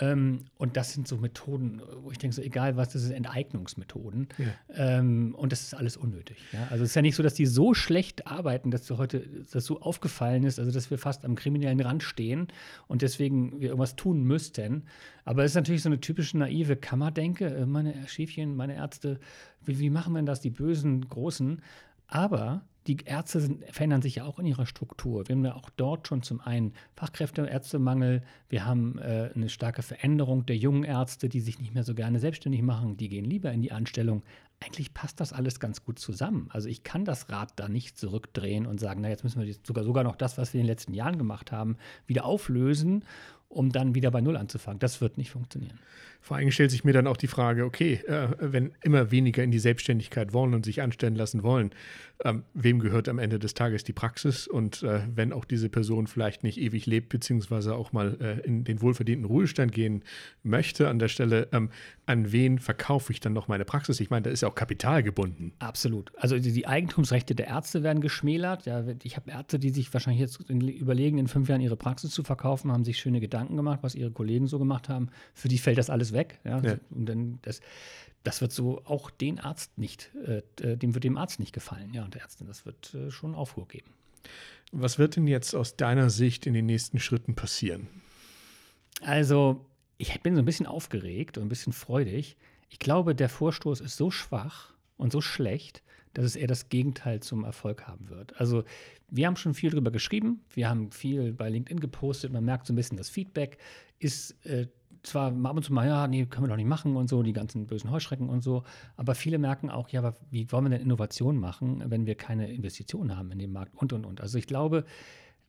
ähm, 0.00 0.44
und 0.56 0.76
das 0.76 0.92
sind 0.92 1.08
so 1.08 1.16
Methoden, 1.16 1.80
wo 2.02 2.10
ich 2.10 2.18
denke, 2.18 2.34
so 2.34 2.42
egal 2.42 2.76
was, 2.76 2.90
das 2.90 3.02
sind 3.02 3.12
Enteignungsmethoden. 3.12 4.28
Ja. 4.38 4.98
Ähm, 4.98 5.34
und 5.34 5.52
das 5.52 5.62
ist 5.62 5.74
alles 5.74 5.96
unnötig. 5.96 6.36
Ja? 6.52 6.66
Also 6.70 6.84
es 6.84 6.90
ist 6.90 6.94
ja 6.94 7.02
nicht 7.02 7.16
so, 7.16 7.22
dass 7.22 7.34
die 7.34 7.46
so 7.46 7.74
schlecht 7.74 8.26
arbeiten, 8.26 8.70
dass 8.70 8.88
heute 8.90 9.24
das 9.52 9.64
so 9.64 9.80
aufgefallen 9.80 10.44
ist, 10.44 10.58
also 10.58 10.70
dass 10.70 10.90
wir 10.90 10.98
fast 10.98 11.24
am 11.24 11.34
kriminellen 11.34 11.80
Rand 11.80 12.02
stehen 12.02 12.48
und 12.86 13.02
deswegen 13.02 13.60
wir 13.60 13.68
irgendwas 13.68 13.96
tun 13.96 14.22
müssten. 14.22 14.84
Aber 15.24 15.44
es 15.44 15.52
ist 15.52 15.56
natürlich 15.56 15.82
so 15.82 15.88
eine 15.88 16.00
typische 16.00 16.38
naive 16.38 16.76
Kammerdenke. 16.76 17.46
Äh, 17.46 17.66
meine 17.66 17.94
Schäfchen, 18.08 18.56
meine 18.56 18.76
Ärzte, 18.76 19.18
wie, 19.64 19.78
wie 19.78 19.90
machen 19.90 20.12
wir 20.12 20.18
denn 20.18 20.26
das, 20.26 20.40
die 20.40 20.50
bösen 20.50 21.08
Großen? 21.08 21.62
Aber 22.06 22.62
die 22.88 22.96
Ärzte 23.04 23.40
sind, 23.40 23.64
verändern 23.70 24.00
sich 24.00 24.16
ja 24.16 24.24
auch 24.24 24.38
in 24.38 24.46
ihrer 24.46 24.64
Struktur. 24.64 25.28
Wir 25.28 25.36
haben 25.36 25.44
ja 25.44 25.54
auch 25.54 25.68
dort 25.70 26.08
schon 26.08 26.22
zum 26.22 26.40
einen 26.40 26.72
Fachkräfte- 26.96 27.42
und 27.42 27.48
Ärztemangel. 27.48 28.22
Wir 28.48 28.64
haben 28.64 28.98
äh, 28.98 29.30
eine 29.34 29.50
starke 29.50 29.82
Veränderung 29.82 30.46
der 30.46 30.56
jungen 30.56 30.84
Ärzte, 30.84 31.28
die 31.28 31.40
sich 31.40 31.60
nicht 31.60 31.74
mehr 31.74 31.84
so 31.84 31.94
gerne 31.94 32.18
selbstständig 32.18 32.62
machen. 32.62 32.96
Die 32.96 33.10
gehen 33.10 33.26
lieber 33.26 33.52
in 33.52 33.60
die 33.60 33.72
Anstellung. 33.72 34.22
Eigentlich 34.60 34.94
passt 34.94 35.20
das 35.20 35.32
alles 35.32 35.60
ganz 35.60 35.84
gut 35.84 35.98
zusammen. 35.98 36.48
Also 36.50 36.68
ich 36.68 36.82
kann 36.82 37.04
das 37.04 37.30
Rad 37.30 37.52
da 37.56 37.68
nicht 37.68 37.98
zurückdrehen 37.98 38.66
und 38.66 38.80
sagen, 38.80 39.02
na 39.02 39.08
jetzt 39.08 39.22
müssen 39.22 39.40
wir 39.40 39.54
sogar, 39.62 39.84
sogar 39.84 40.02
noch 40.02 40.16
das, 40.16 40.38
was 40.38 40.54
wir 40.54 40.60
in 40.60 40.66
den 40.66 40.72
letzten 40.72 40.94
Jahren 40.94 41.18
gemacht 41.18 41.52
haben, 41.52 41.76
wieder 42.06 42.24
auflösen, 42.24 43.04
um 43.48 43.70
dann 43.70 43.94
wieder 43.94 44.10
bei 44.10 44.20
Null 44.20 44.36
anzufangen. 44.36 44.78
Das 44.78 45.00
wird 45.00 45.16
nicht 45.18 45.30
funktionieren. 45.30 45.78
Vor 46.20 46.36
allem 46.36 46.50
stellt 46.50 46.70
sich 46.70 46.84
mir 46.84 46.92
dann 46.92 47.06
auch 47.06 47.16
die 47.16 47.28
Frage, 47.28 47.64
okay, 47.64 47.94
äh, 48.06 48.28
wenn 48.38 48.72
immer 48.82 49.10
weniger 49.10 49.42
in 49.42 49.50
die 49.50 49.58
Selbstständigkeit 49.58 50.32
wollen 50.32 50.52
und 50.52 50.64
sich 50.64 50.82
anstellen 50.82 51.14
lassen 51.14 51.42
wollen, 51.42 51.70
ähm, 52.24 52.42
wem 52.52 52.80
gehört 52.80 53.08
am 53.08 53.20
Ende 53.20 53.38
des 53.38 53.54
Tages 53.54 53.84
die 53.84 53.92
Praxis? 53.92 54.48
Und 54.48 54.82
äh, 54.82 55.00
wenn 55.14 55.32
auch 55.32 55.44
diese 55.44 55.68
Person 55.68 56.06
vielleicht 56.06 56.42
nicht 56.42 56.58
ewig 56.58 56.86
lebt, 56.86 57.08
beziehungsweise 57.08 57.74
auch 57.76 57.92
mal 57.92 58.16
äh, 58.20 58.40
in 58.46 58.64
den 58.64 58.82
wohlverdienten 58.82 59.24
Ruhestand 59.24 59.72
gehen 59.72 60.02
möchte 60.42 60.88
an 60.88 60.98
der 60.98 61.08
Stelle, 61.08 61.48
ähm, 61.52 61.70
an 62.06 62.32
wen 62.32 62.58
verkaufe 62.58 63.12
ich 63.12 63.20
dann 63.20 63.32
noch 63.32 63.46
meine 63.46 63.64
Praxis? 63.64 64.00
Ich 64.00 64.10
meine, 64.10 64.22
da 64.24 64.30
ist 64.30 64.42
ja 64.42 64.48
auch 64.48 64.56
Kapital 64.56 65.02
gebunden. 65.04 65.52
Absolut. 65.60 66.12
Also 66.16 66.38
die, 66.38 66.52
die 66.52 66.66
Eigentumsrechte 66.66 67.36
der 67.36 67.46
Ärzte 67.46 67.84
werden 67.84 68.00
geschmälert. 68.00 68.66
Ja, 68.66 68.84
ich 69.02 69.16
habe 69.16 69.30
Ärzte, 69.30 69.58
die 69.60 69.70
sich 69.70 69.92
wahrscheinlich 69.94 70.20
jetzt 70.20 70.40
überlegen, 70.50 71.18
in 71.18 71.28
fünf 71.28 71.48
Jahren 71.48 71.60
ihre 71.60 71.76
Praxis 71.76 72.10
zu 72.10 72.24
verkaufen, 72.24 72.72
haben 72.72 72.84
sich 72.84 72.98
schöne 72.98 73.20
Gedanken 73.20 73.37
gemacht, 73.46 73.80
was 73.82 73.94
ihre 73.94 74.10
Kollegen 74.10 74.46
so 74.46 74.58
gemacht 74.58 74.88
haben. 74.88 75.10
Für 75.34 75.48
die 75.48 75.58
fällt 75.58 75.78
das 75.78 75.90
alles 75.90 76.12
weg. 76.12 76.40
Ja? 76.44 76.60
ja. 76.60 76.76
Und 76.90 77.06
dann 77.06 77.38
das, 77.42 77.60
das 78.24 78.40
wird 78.40 78.52
so 78.52 78.82
auch 78.84 79.10
den 79.10 79.38
Arzt 79.38 79.78
nicht, 79.78 80.10
äh, 80.26 80.42
äh, 80.60 80.76
dem 80.76 80.94
wird 80.94 81.04
dem 81.04 81.16
Arzt 81.16 81.40
nicht 81.40 81.52
gefallen, 81.52 81.94
ja, 81.94 82.04
und 82.04 82.14
der 82.14 82.22
Ärztin. 82.22 82.46
Das 82.46 82.66
wird 82.66 82.94
äh, 82.94 83.10
schon 83.10 83.34
Aufruhr 83.34 83.68
geben. 83.68 83.92
Was 84.72 84.98
wird 84.98 85.16
denn 85.16 85.26
jetzt 85.26 85.54
aus 85.54 85.76
deiner 85.76 86.10
Sicht 86.10 86.46
in 86.46 86.52
den 86.52 86.66
nächsten 86.66 86.98
Schritten 86.98 87.34
passieren? 87.34 87.88
Also, 89.00 89.64
ich 89.96 90.20
bin 90.22 90.34
so 90.34 90.42
ein 90.42 90.44
bisschen 90.44 90.66
aufgeregt 90.66 91.38
und 91.38 91.44
ein 91.44 91.48
bisschen 91.48 91.72
freudig. 91.72 92.36
Ich 92.68 92.78
glaube, 92.78 93.14
der 93.14 93.28
Vorstoß 93.28 93.80
ist 93.80 93.96
so 93.96 94.10
schwach 94.10 94.74
und 94.98 95.12
so 95.12 95.20
schlecht, 95.20 95.82
dass 96.12 96.24
es 96.24 96.36
eher 96.36 96.46
das 96.46 96.68
Gegenteil 96.68 97.20
zum 97.20 97.44
Erfolg 97.44 97.86
haben 97.86 98.08
wird. 98.10 98.38
Also 98.38 98.64
wir 99.08 99.26
haben 99.26 99.36
schon 99.36 99.54
viel 99.54 99.70
darüber 99.70 99.90
geschrieben, 99.90 100.40
wir 100.50 100.68
haben 100.68 100.90
viel 100.90 101.32
bei 101.32 101.48
LinkedIn 101.48 101.80
gepostet, 101.80 102.32
man 102.32 102.44
merkt 102.44 102.66
so 102.66 102.72
ein 102.72 102.76
bisschen, 102.76 102.98
das 102.98 103.08
Feedback 103.08 103.58
ist 103.98 104.44
äh, 104.44 104.66
zwar 105.02 105.32
ab 105.32 105.56
und 105.56 105.62
zu 105.62 105.72
mal, 105.72 105.86
ja, 105.86 106.06
nee, 106.06 106.26
können 106.26 106.44
wir 106.44 106.48
doch 106.48 106.56
nicht 106.56 106.66
machen 106.66 106.96
und 106.96 107.08
so, 107.08 107.22
die 107.22 107.32
ganzen 107.32 107.66
bösen 107.66 107.90
Heuschrecken 107.90 108.28
und 108.28 108.42
so, 108.42 108.64
aber 108.96 109.14
viele 109.14 109.38
merken 109.38 109.70
auch, 109.70 109.88
ja, 109.88 110.00
aber 110.00 110.16
wie 110.30 110.50
wollen 110.50 110.64
wir 110.64 110.70
denn 110.70 110.82
Innovation 110.82 111.38
machen, 111.38 111.82
wenn 111.86 112.06
wir 112.06 112.14
keine 112.14 112.50
Investitionen 112.50 113.16
haben 113.16 113.30
in 113.30 113.38
den 113.38 113.52
Markt 113.52 113.74
und, 113.76 113.92
und, 113.92 114.04
und. 114.04 114.20
Also 114.20 114.38
ich 114.38 114.46
glaube, 114.46 114.84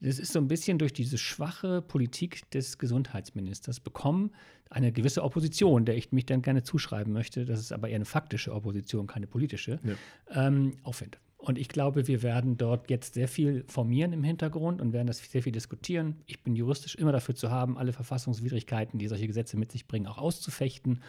das 0.02 0.20
ist 0.20 0.34
so 0.34 0.40
ein 0.40 0.48
bisschen 0.48 0.78
durch 0.78 0.94
diese 0.94 1.18
schwache 1.18 1.82
Politik 1.82 2.50
des 2.52 2.78
Gesundheitsministers 2.78 3.80
bekommen, 3.80 4.32
eine 4.70 4.92
gewisse 4.92 5.24
Opposition, 5.24 5.86
der 5.86 5.98
ich 5.98 6.12
mich 6.12 6.26
dann 6.26 6.42
gerne 6.42 6.64
zuschreiben 6.64 7.12
möchte, 7.12 7.46
das 7.46 7.60
ist 7.60 7.72
aber 7.72 7.90
eher 7.90 7.96
eine 7.96 8.06
faktische 8.06 8.54
Opposition, 8.54 9.08
keine 9.08 9.28
politische, 9.28 9.80
ja. 9.84 10.48
ähm, 10.48 10.78
Aufwind. 10.84 11.20
Und 11.38 11.58
ich 11.58 11.70
glaube, 11.70 12.08
wir 12.08 12.22
werden 12.22 12.58
dort 12.58 12.90
jetzt 12.90 13.14
sehr 13.14 13.30
viel 13.30 13.64
formieren 13.68 14.12
im 14.12 14.24
Hintergrund 14.24 14.82
und 14.82 14.92
werden 14.92 15.08
das 15.08 15.20
sehr 15.20 15.42
viel 15.42 15.54
diskutieren. 15.54 16.18
Ich 16.26 16.44
bin 16.44 16.54
juristisch 16.54 16.96
immer 16.96 17.14
dafür 17.14 17.34
zu 17.34 17.50
haben, 17.50 17.78
alle 17.78 17.94
Verfassungswidrigkeiten, 17.94 19.00
die 19.00 19.08
solche 19.08 19.26
Gesetze 19.26 19.58
mit 19.58 19.72
sich 19.72 19.88
bringen, 19.88 20.06
auch 20.06 20.18
auszufechten 20.18 21.02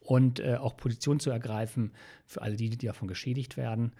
und 0.00 0.40
äh, 0.40 0.56
auch 0.56 0.76
Position 0.76 1.20
zu 1.20 1.30
ergreifen 1.30 1.92
für 2.26 2.42
alle 2.42 2.56
die, 2.56 2.68
die 2.68 2.86
davon 2.86 3.08
geschädigt 3.08 3.56
werden. 3.56 3.92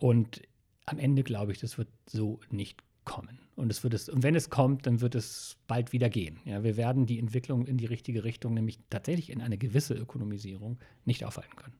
Und 0.00 0.40
am 0.86 0.98
Ende 0.98 1.22
glaube 1.22 1.52
ich, 1.52 1.58
das 1.58 1.76
wird 1.76 1.88
so 2.06 2.40
nicht 2.50 2.82
kommen. 3.04 3.38
Und, 3.56 3.70
es 3.70 3.82
wird 3.84 3.94
es, 3.94 4.08
und 4.08 4.22
wenn 4.22 4.34
es 4.34 4.50
kommt, 4.50 4.86
dann 4.86 5.00
wird 5.00 5.14
es 5.14 5.56
bald 5.68 5.92
wieder 5.92 6.08
gehen. 6.10 6.40
Ja, 6.44 6.64
wir 6.64 6.76
werden 6.76 7.06
die 7.06 7.18
Entwicklung 7.18 7.66
in 7.66 7.76
die 7.76 7.86
richtige 7.86 8.24
Richtung, 8.24 8.54
nämlich 8.54 8.78
tatsächlich 8.90 9.30
in 9.30 9.40
eine 9.40 9.58
gewisse 9.58 9.94
Ökonomisierung, 9.94 10.78
nicht 11.04 11.24
aufhalten 11.24 11.54
können. 11.56 11.74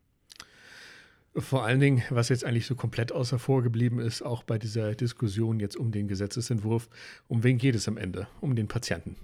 Vor 1.36 1.64
allen 1.64 1.80
Dingen, 1.80 2.02
was 2.10 2.28
jetzt 2.28 2.44
eigentlich 2.44 2.66
so 2.66 2.76
komplett 2.76 3.10
außer 3.10 3.40
vorgeblieben 3.40 3.98
ist, 3.98 4.22
auch 4.22 4.44
bei 4.44 4.56
dieser 4.56 4.94
Diskussion 4.94 5.58
jetzt 5.58 5.76
um 5.76 5.90
den 5.90 6.06
Gesetzesentwurf, 6.06 6.88
um 7.26 7.42
wen 7.42 7.58
geht 7.58 7.74
es 7.74 7.88
am 7.88 7.96
Ende? 7.96 8.28
Um 8.40 8.54
den 8.54 8.68
Patienten. 8.68 9.16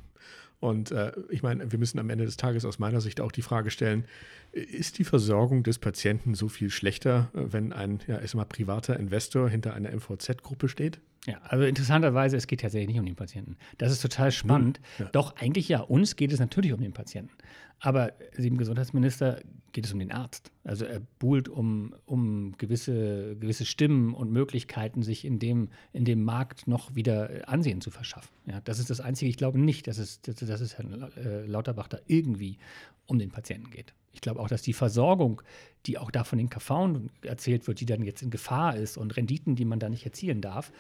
Und 0.59 0.91
äh, 0.91 1.13
ich 1.31 1.43
meine, 1.43 1.73
wir 1.73 1.79
müssen 1.79 1.99
am 1.99 2.11
Ende 2.11 2.27
des 2.27 2.37
Tages 2.37 2.65
aus 2.65 2.79
meiner 2.79 3.01
Sicht 3.01 3.21
auch 3.21 3.33
die 3.33 3.43
Frage 3.43 3.71
stellen, 3.71 4.05
ist 4.53 4.99
die 4.99 5.05
Versorgung 5.05 5.63
des 5.63 5.79
Patienten 5.79 6.35
so 6.35 6.49
viel 6.49 6.69
schlechter, 6.69 7.31
äh, 7.35 7.53
wenn 7.53 7.73
ein, 7.73 8.01
ja, 8.07 8.21
ich 8.21 8.33
sag 8.33 8.37
mal, 8.37 8.45
privater 8.45 8.99
Investor 8.99 9.49
hinter 9.49 9.73
einer 9.75 9.91
MVZ-Gruppe 9.91 10.69
steht? 10.69 11.01
Ja, 11.27 11.39
also 11.43 11.65
interessanterweise, 11.65 12.37
es 12.37 12.47
geht 12.47 12.61
tatsächlich 12.61 12.89
nicht 12.89 12.99
um 12.99 13.07
den 13.07 13.17
Patienten. 13.17 13.57
Das 13.77 13.93
ist 13.93 14.01
total 14.01 14.33
spannend. 14.33 14.81
Ja. 14.99 15.07
Doch, 15.13 15.37
eigentlich 15.37 15.69
ja, 15.69 15.81
uns 15.81 16.17
geht 16.17 16.33
es 16.33 16.41
natürlich 16.41 16.73
um 16.73 16.81
den 16.81 16.93
Patienten. 16.93 17.35
Aber 17.79 18.13
dem 18.37 18.57
Gesundheitsminister 18.57 19.41
geht 19.73 19.87
es 19.87 19.93
um 19.93 19.99
den 19.99 20.13
Arzt. 20.13 20.51
Also 20.65 20.85
er 20.85 21.01
buhlt 21.19 21.49
um, 21.49 21.95
um 22.05 22.57
gewisse, 22.59 23.37
gewisse 23.37 23.65
Stimmen 23.65 24.15
und 24.15 24.31
Möglichkeiten, 24.31 25.03
sich 25.03 25.25
in 25.25 25.39
dem, 25.39 25.69
in 25.93 26.05
dem 26.05 26.23
Markt 26.23 26.67
noch 26.67 26.95
wieder 26.95 27.49
Ansehen 27.49 27.81
zu 27.81 27.91
verschaffen. 27.91 28.31
Ja, 28.47 28.61
das 28.61 28.79
ist 28.79 28.91
das 28.91 29.01
Einzige. 29.01 29.31
Ich 29.31 29.37
glaube 29.37 29.59
nicht, 29.59 29.87
dass 29.87 29.99
es, 29.99 30.21
dass, 30.23 30.37
dass 30.37 30.61
es 30.61 30.77
Herrn 30.77 31.11
äh, 31.17 31.47
Lauterbach 31.47 31.89
da 31.89 31.99
irgendwie 32.07 32.59
um 33.07 33.19
den 33.19 33.31
Patienten 33.31 33.71
geht. 33.71 33.95
Ich 34.13 34.21
glaube 34.21 34.41
auch, 34.41 34.49
dass 34.49 34.63
die 34.63 34.73
Versorgung, 34.73 35.43
die 35.87 35.97
auch 35.97 36.11
da 36.11 36.25
von 36.25 36.39
den 36.39 36.51
KV 36.51 37.01
erzählt 37.23 37.67
wird, 37.67 37.81
die 37.81 37.87
dann 37.87 38.03
jetzt 38.03 38.23
in 38.23 38.31
Gefahr 38.31 38.77
ist 38.77 38.97
und 38.97 39.17
Renditen, 39.17 39.55
die 39.55 39.65
man 39.65 39.79
da 39.79 39.89
nicht 39.89 40.05
erzielen 40.05 40.41
darf, 40.41 40.73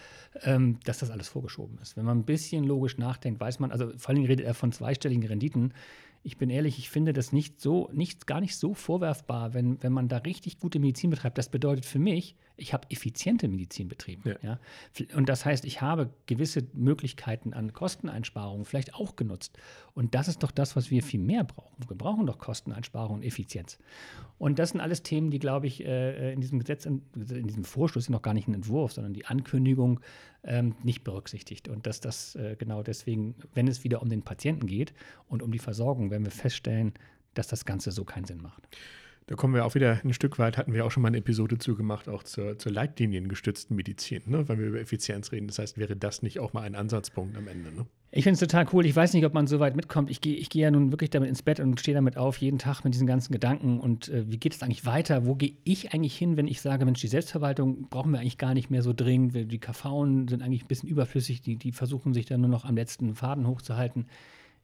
ähm, 0.42 0.78
dass 0.84 0.98
das 0.98 1.10
alles 1.10 1.28
vorgeschoben 1.28 1.78
ist. 1.80 1.96
Wenn 1.96 2.04
man 2.04 2.18
ein 2.18 2.24
bisschen 2.24 2.64
logisch 2.64 2.98
nachdenkt, 2.98 3.40
weiß 3.40 3.60
man, 3.60 3.70
also 3.70 3.92
vor 3.96 4.10
allem 4.10 4.24
redet 4.24 4.44
er 4.44 4.54
von 4.54 4.72
zweistelligen 4.72 5.26
Renditen 5.26 5.72
ich 6.22 6.36
bin 6.36 6.50
ehrlich, 6.50 6.78
ich 6.78 6.90
finde 6.90 7.12
das 7.12 7.32
nicht 7.32 7.60
so, 7.60 7.88
nicht, 7.92 8.26
gar 8.26 8.40
nicht 8.40 8.56
so 8.56 8.74
vorwerfbar, 8.74 9.54
wenn, 9.54 9.82
wenn 9.82 9.92
man 9.92 10.08
da 10.08 10.18
richtig 10.18 10.58
gute 10.58 10.78
Medizin 10.78 11.10
betreibt. 11.10 11.38
Das 11.38 11.48
bedeutet 11.48 11.86
für 11.86 11.98
mich, 11.98 12.36
ich 12.60 12.74
habe 12.74 12.86
effiziente 12.90 13.48
Medizin 13.48 13.88
betrieben. 13.88 14.22
Ja. 14.26 14.36
ja. 14.42 15.16
Und 15.16 15.30
das 15.30 15.46
heißt, 15.46 15.64
ich 15.64 15.80
habe 15.80 16.10
gewisse 16.26 16.66
Möglichkeiten 16.74 17.54
an 17.54 17.72
Kosteneinsparungen 17.72 18.66
vielleicht 18.66 18.94
auch 18.94 19.16
genutzt. 19.16 19.58
Und 19.94 20.14
das 20.14 20.28
ist 20.28 20.42
doch 20.42 20.50
das, 20.50 20.76
was 20.76 20.90
wir 20.90 21.02
viel 21.02 21.20
mehr 21.20 21.44
brauchen. 21.44 21.76
Wir 21.88 21.96
brauchen 21.96 22.26
doch 22.26 22.38
Kosteneinsparungen 22.38 23.22
und 23.22 23.26
Effizienz. 23.26 23.78
Und 24.38 24.58
das 24.58 24.70
sind 24.70 24.80
alles 24.80 25.02
Themen, 25.02 25.30
die, 25.30 25.38
glaube 25.38 25.66
ich, 25.66 25.84
äh, 25.84 26.32
in 26.32 26.40
diesem 26.40 26.58
Gesetz, 26.58 26.84
in, 26.84 27.02
diesem 27.14 27.64
Vorschluss 27.64 28.08
noch 28.10 28.22
gar 28.22 28.34
nicht 28.34 28.46
ein 28.46 28.54
Entwurf, 28.54 28.92
sondern 28.92 29.14
die 29.14 29.26
Ankündigung 29.26 30.00
ähm, 30.42 30.74
nicht 30.82 31.04
berücksichtigt. 31.04 31.68
Und 31.68 31.86
dass 31.86 32.00
das 32.00 32.34
äh, 32.36 32.56
genau 32.58 32.82
deswegen, 32.82 33.34
wenn 33.54 33.68
es 33.68 33.84
wieder 33.84 34.02
um 34.02 34.08
den 34.08 34.22
Patienten 34.22 34.66
geht 34.66 34.92
und 35.28 35.42
um 35.42 35.52
die 35.52 35.58
Versorgung, 35.58 36.09
werden 36.10 36.24
wir 36.24 36.32
feststellen, 36.32 36.92
dass 37.34 37.48
das 37.48 37.64
Ganze 37.64 37.92
so 37.92 38.04
keinen 38.04 38.24
Sinn 38.24 38.42
macht. 38.42 38.68
Da 39.30 39.36
kommen 39.36 39.54
wir 39.54 39.64
auch 39.64 39.76
wieder 39.76 40.00
ein 40.02 40.12
Stück 40.12 40.40
weit, 40.40 40.58
hatten 40.58 40.74
wir 40.74 40.84
auch 40.84 40.90
schon 40.90 41.02
mal 41.02 41.06
eine 41.06 41.18
Episode 41.18 41.56
zugemacht, 41.56 42.08
auch 42.08 42.24
zur, 42.24 42.58
zur 42.58 42.72
leitliniengestützten 42.72 43.76
Medizin, 43.76 44.22
ne? 44.26 44.48
wenn 44.48 44.58
wir 44.58 44.66
über 44.66 44.80
Effizienz 44.80 45.30
reden. 45.30 45.46
Das 45.46 45.60
heißt, 45.60 45.78
wäre 45.78 45.94
das 45.94 46.22
nicht 46.22 46.40
auch 46.40 46.52
mal 46.52 46.62
ein 46.62 46.74
Ansatzpunkt 46.74 47.36
am 47.36 47.46
Ende? 47.46 47.70
Ne? 47.70 47.86
Ich 48.10 48.24
finde 48.24 48.34
es 48.34 48.40
total 48.40 48.66
cool. 48.72 48.84
Ich 48.84 48.96
weiß 48.96 49.14
nicht, 49.14 49.24
ob 49.24 49.32
man 49.32 49.46
so 49.46 49.60
weit 49.60 49.76
mitkommt. 49.76 50.10
Ich 50.10 50.20
gehe 50.20 50.34
ich 50.34 50.50
geh 50.50 50.62
ja 50.62 50.72
nun 50.72 50.90
wirklich 50.90 51.10
damit 51.10 51.28
ins 51.28 51.42
Bett 51.42 51.60
und 51.60 51.78
stehe 51.78 51.94
damit 51.94 52.16
auf, 52.16 52.38
jeden 52.38 52.58
Tag 52.58 52.82
mit 52.82 52.92
diesen 52.92 53.06
ganzen 53.06 53.32
Gedanken. 53.32 53.78
Und 53.78 54.08
äh, 54.08 54.28
wie 54.28 54.38
geht 54.38 54.52
es 54.52 54.64
eigentlich 54.64 54.84
weiter? 54.84 55.26
Wo 55.26 55.36
gehe 55.36 55.52
ich 55.62 55.94
eigentlich 55.94 56.18
hin, 56.18 56.36
wenn 56.36 56.48
ich 56.48 56.60
sage, 56.60 56.84
Mensch, 56.84 57.00
die 57.00 57.06
Selbstverwaltung 57.06 57.88
brauchen 57.88 58.10
wir 58.10 58.18
eigentlich 58.18 58.36
gar 58.36 58.54
nicht 58.54 58.68
mehr 58.68 58.82
so 58.82 58.92
dringend. 58.92 59.52
Die 59.52 59.60
KV 59.60 60.06
sind 60.28 60.42
eigentlich 60.42 60.64
ein 60.64 60.68
bisschen 60.68 60.88
überflüssig. 60.88 61.40
Die, 61.40 61.54
die 61.54 61.70
versuchen 61.70 62.14
sich 62.14 62.26
dann 62.26 62.40
nur 62.40 62.50
noch 62.50 62.64
am 62.64 62.74
letzten 62.74 63.14
Faden 63.14 63.46
hochzuhalten 63.46 64.06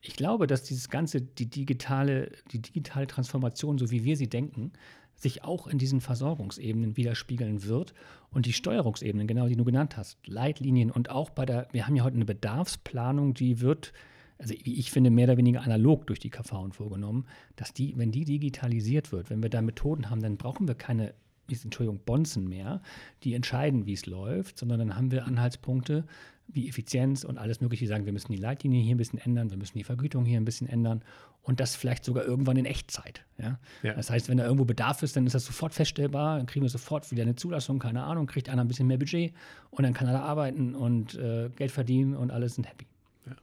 ich 0.00 0.17
glaube, 0.17 0.47
dass 0.47 0.62
dieses 0.62 0.88
ganze, 0.88 1.21
die 1.21 1.47
digitale, 1.47 2.33
die 2.53 2.61
digitale 2.61 3.07
Transformation, 3.07 3.79
so 3.79 3.91
wie 3.91 4.05
wir 4.05 4.17
sie 4.17 4.29
denken, 4.29 4.73
sich 5.17 5.45
auch 5.45 5.67
in 5.67 5.79
diesen 5.79 6.00
Versorgungsebenen 6.00 6.97
widerspiegeln 6.97 7.65
wird 7.65 7.95
und 8.31 8.47
die 8.47 8.53
Steuerungsebenen, 8.53 9.26
genau 9.26 9.49
die 9.49 9.57
du 9.57 9.65
genannt 9.65 9.97
hast, 9.97 10.19
Leitlinien 10.26 10.91
und 10.91 11.11
auch 11.11 11.31
bei 11.31 11.47
der, 11.47 11.69
wir 11.73 11.87
haben 11.87 11.97
ja 11.97 12.05
heute 12.05 12.17
eine 12.17 12.26
Bedarfsplanung, 12.26 13.33
die 13.33 13.61
wird, 13.61 13.93
also 14.38 14.55
wie 14.62 14.75
ich 14.75 14.91
finde, 14.91 15.11
mehr 15.11 15.25
oder 15.25 15.38
weniger 15.38 15.62
analog 15.62 16.07
durch 16.07 16.21
die 16.21 16.31
KV 16.31 16.69
vorgenommen, 16.73 17.26
dass 17.57 17.73
die, 17.73 17.97
wenn 17.97 18.12
die 18.12 18.26
digitalisiert 18.26 19.11
wird, 19.11 19.31
wenn 19.31 19.43
wir 19.43 19.49
da 19.49 19.62
Methoden 19.62 20.11
haben, 20.11 20.21
dann 20.21 20.37
brauchen 20.37 20.69
wir 20.69 20.75
keine 20.75 21.15
Entschuldigung, 21.49 22.00
Bonzen 22.05 22.49
mehr, 22.49 22.83
die 23.23 23.35
entscheiden, 23.35 23.87
wie 23.87 23.93
es 23.93 24.07
läuft, 24.07 24.59
sondern 24.59 24.81
dann 24.81 24.97
haben 24.97 25.12
wir 25.12 25.26
Anhaltspunkte 25.26 26.05
wie 26.49 26.69
Effizienz 26.69 27.25
und 27.25 27.38
alles 27.38 27.61
Mögliche, 27.61 27.85
die 27.85 27.88
sagen, 27.88 28.07
wir 28.07 28.12
müssen 28.12 28.33
die 28.33 28.38
Leitlinie 28.38 28.83
hier 28.83 28.95
ein 28.95 28.99
bisschen 28.99 29.19
ändern, 29.19 29.50
wir 29.50 29.57
müssen 29.57 29.76
die 29.76 29.85
Vergütung 29.85 30.25
hier 30.25 30.38
ein 30.38 30.45
bisschen 30.45 30.69
ändern 30.69 31.03
und 31.43 31.61
das 31.61 31.76
vielleicht 31.76 32.05
sogar 32.05 32.25
irgendwann 32.25 32.57
in 32.57 32.65
Echtzeit. 32.65 33.25
Ja? 33.38 33.59
ja. 33.83 33.95
Das 33.95 34.11
heißt, 34.11 34.29
wenn 34.29 34.38
da 34.38 34.45
irgendwo 34.45 34.65
Bedarf 34.65 35.03
ist, 35.03 35.17
dann 35.17 35.26
ist 35.26 35.35
das 35.35 35.45
sofort 35.45 35.75
feststellbar, 35.75 36.38
dann 36.38 36.47
kriegen 36.47 36.65
wir 36.65 36.71
sofort 36.71 37.11
wieder 37.11 37.23
eine 37.23 37.37
Zulassung, 37.37 37.79
keine 37.79 38.05
Ahnung, 38.05 38.26
kriegt 38.26 38.49
einer 38.49 38.62
ein 38.62 38.69
bisschen 38.69 38.87
mehr 38.87 38.99
Budget 38.99 39.33
und 39.71 39.85
dann 39.85 39.95
kann 39.95 40.07
er 40.07 40.15
da 40.15 40.21
arbeiten 40.23 40.75
und 40.75 41.15
äh, 41.17 41.50
Geld 41.57 41.73
verdienen 41.73 42.15
und 42.15 42.31
alle 42.31 42.49
sind 42.49 42.69
happy. 42.69 42.87
Ja. 43.26 43.37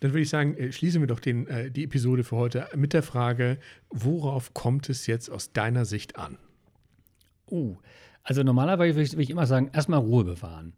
Dann 0.00 0.12
würde 0.12 0.22
ich 0.22 0.28
sagen, 0.28 0.56
äh, 0.56 0.72
schließen 0.72 1.00
wir 1.00 1.08
doch 1.08 1.20
den, 1.20 1.46
äh, 1.48 1.70
die 1.70 1.84
Episode 1.84 2.24
für 2.24 2.36
heute 2.36 2.68
mit 2.76 2.92
der 2.92 3.02
Frage, 3.02 3.58
worauf 3.90 4.54
kommt 4.54 4.88
es 4.88 5.06
jetzt 5.06 5.30
aus 5.30 5.52
deiner 5.52 5.84
Sicht 5.84 6.16
an? 6.16 6.38
Uh, 7.50 7.76
also 8.22 8.42
normalerweise 8.42 8.96
würde 8.96 9.04
ich, 9.04 9.18
ich 9.18 9.30
immer 9.30 9.46
sagen, 9.46 9.70
erstmal 9.72 10.00
Ruhe 10.00 10.24
bewahren. 10.24 10.72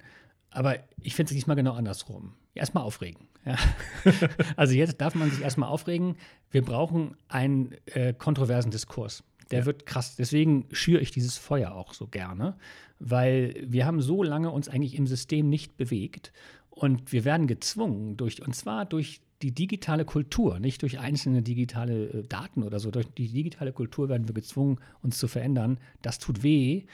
Aber 0.56 0.78
ich 1.02 1.14
finde 1.14 1.28
es 1.28 1.34
diesmal 1.34 1.54
genau 1.54 1.74
andersrum. 1.74 2.32
Erstmal 2.54 2.82
aufregen. 2.82 3.28
Ja. 3.44 3.58
also 4.56 4.72
jetzt 4.72 5.02
darf 5.02 5.14
man 5.14 5.30
sich 5.30 5.42
erstmal 5.42 5.68
aufregen. 5.68 6.16
Wir 6.50 6.62
brauchen 6.62 7.14
einen 7.28 7.74
äh, 7.84 8.14
kontroversen 8.14 8.70
Diskurs. 8.70 9.22
Der 9.50 9.60
ja. 9.60 9.66
wird 9.66 9.84
krass. 9.84 10.16
Deswegen 10.16 10.66
schüre 10.72 11.02
ich 11.02 11.10
dieses 11.10 11.36
Feuer 11.36 11.72
auch 11.72 11.92
so 11.92 12.06
gerne, 12.06 12.56
weil 12.98 13.54
wir 13.66 13.84
haben 13.84 14.00
so 14.00 14.22
lange 14.22 14.50
uns 14.50 14.70
eigentlich 14.70 14.94
im 14.94 15.06
System 15.06 15.50
nicht 15.50 15.76
bewegt 15.76 16.32
und 16.70 17.12
wir 17.12 17.26
werden 17.26 17.48
gezwungen 17.48 18.16
durch, 18.16 18.40
und 18.40 18.56
zwar 18.56 18.86
durch 18.86 19.20
die 19.42 19.52
digitale 19.52 20.06
Kultur, 20.06 20.58
nicht 20.58 20.80
durch 20.80 20.98
einzelne 20.98 21.42
digitale 21.42 22.08
äh, 22.08 22.22
Daten 22.22 22.62
oder 22.62 22.80
so, 22.80 22.90
durch 22.90 23.08
die 23.12 23.28
digitale 23.28 23.74
Kultur 23.74 24.08
werden 24.08 24.26
wir 24.26 24.34
gezwungen, 24.34 24.78
uns 25.02 25.18
zu 25.18 25.28
verändern. 25.28 25.78
Das 26.00 26.18
tut 26.18 26.42
weh 26.42 26.86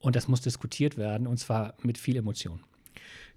und 0.00 0.16
das 0.16 0.26
muss 0.26 0.40
diskutiert 0.40 0.96
werden 0.96 1.28
und 1.28 1.38
zwar 1.38 1.74
mit 1.84 1.96
viel 1.96 2.16
Emotion. 2.16 2.58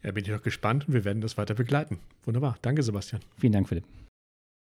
Ja, 0.03 0.11
bin 0.11 0.23
ich 0.23 0.33
auch 0.33 0.41
gespannt 0.41 0.87
und 0.87 0.93
wir 0.93 1.05
werden 1.05 1.21
das 1.21 1.37
weiter 1.37 1.53
begleiten. 1.53 1.99
Wunderbar. 2.25 2.57
Danke, 2.61 2.83
Sebastian. 2.83 3.21
Vielen 3.37 3.53
Dank, 3.53 3.67
Philipp. 3.67 3.83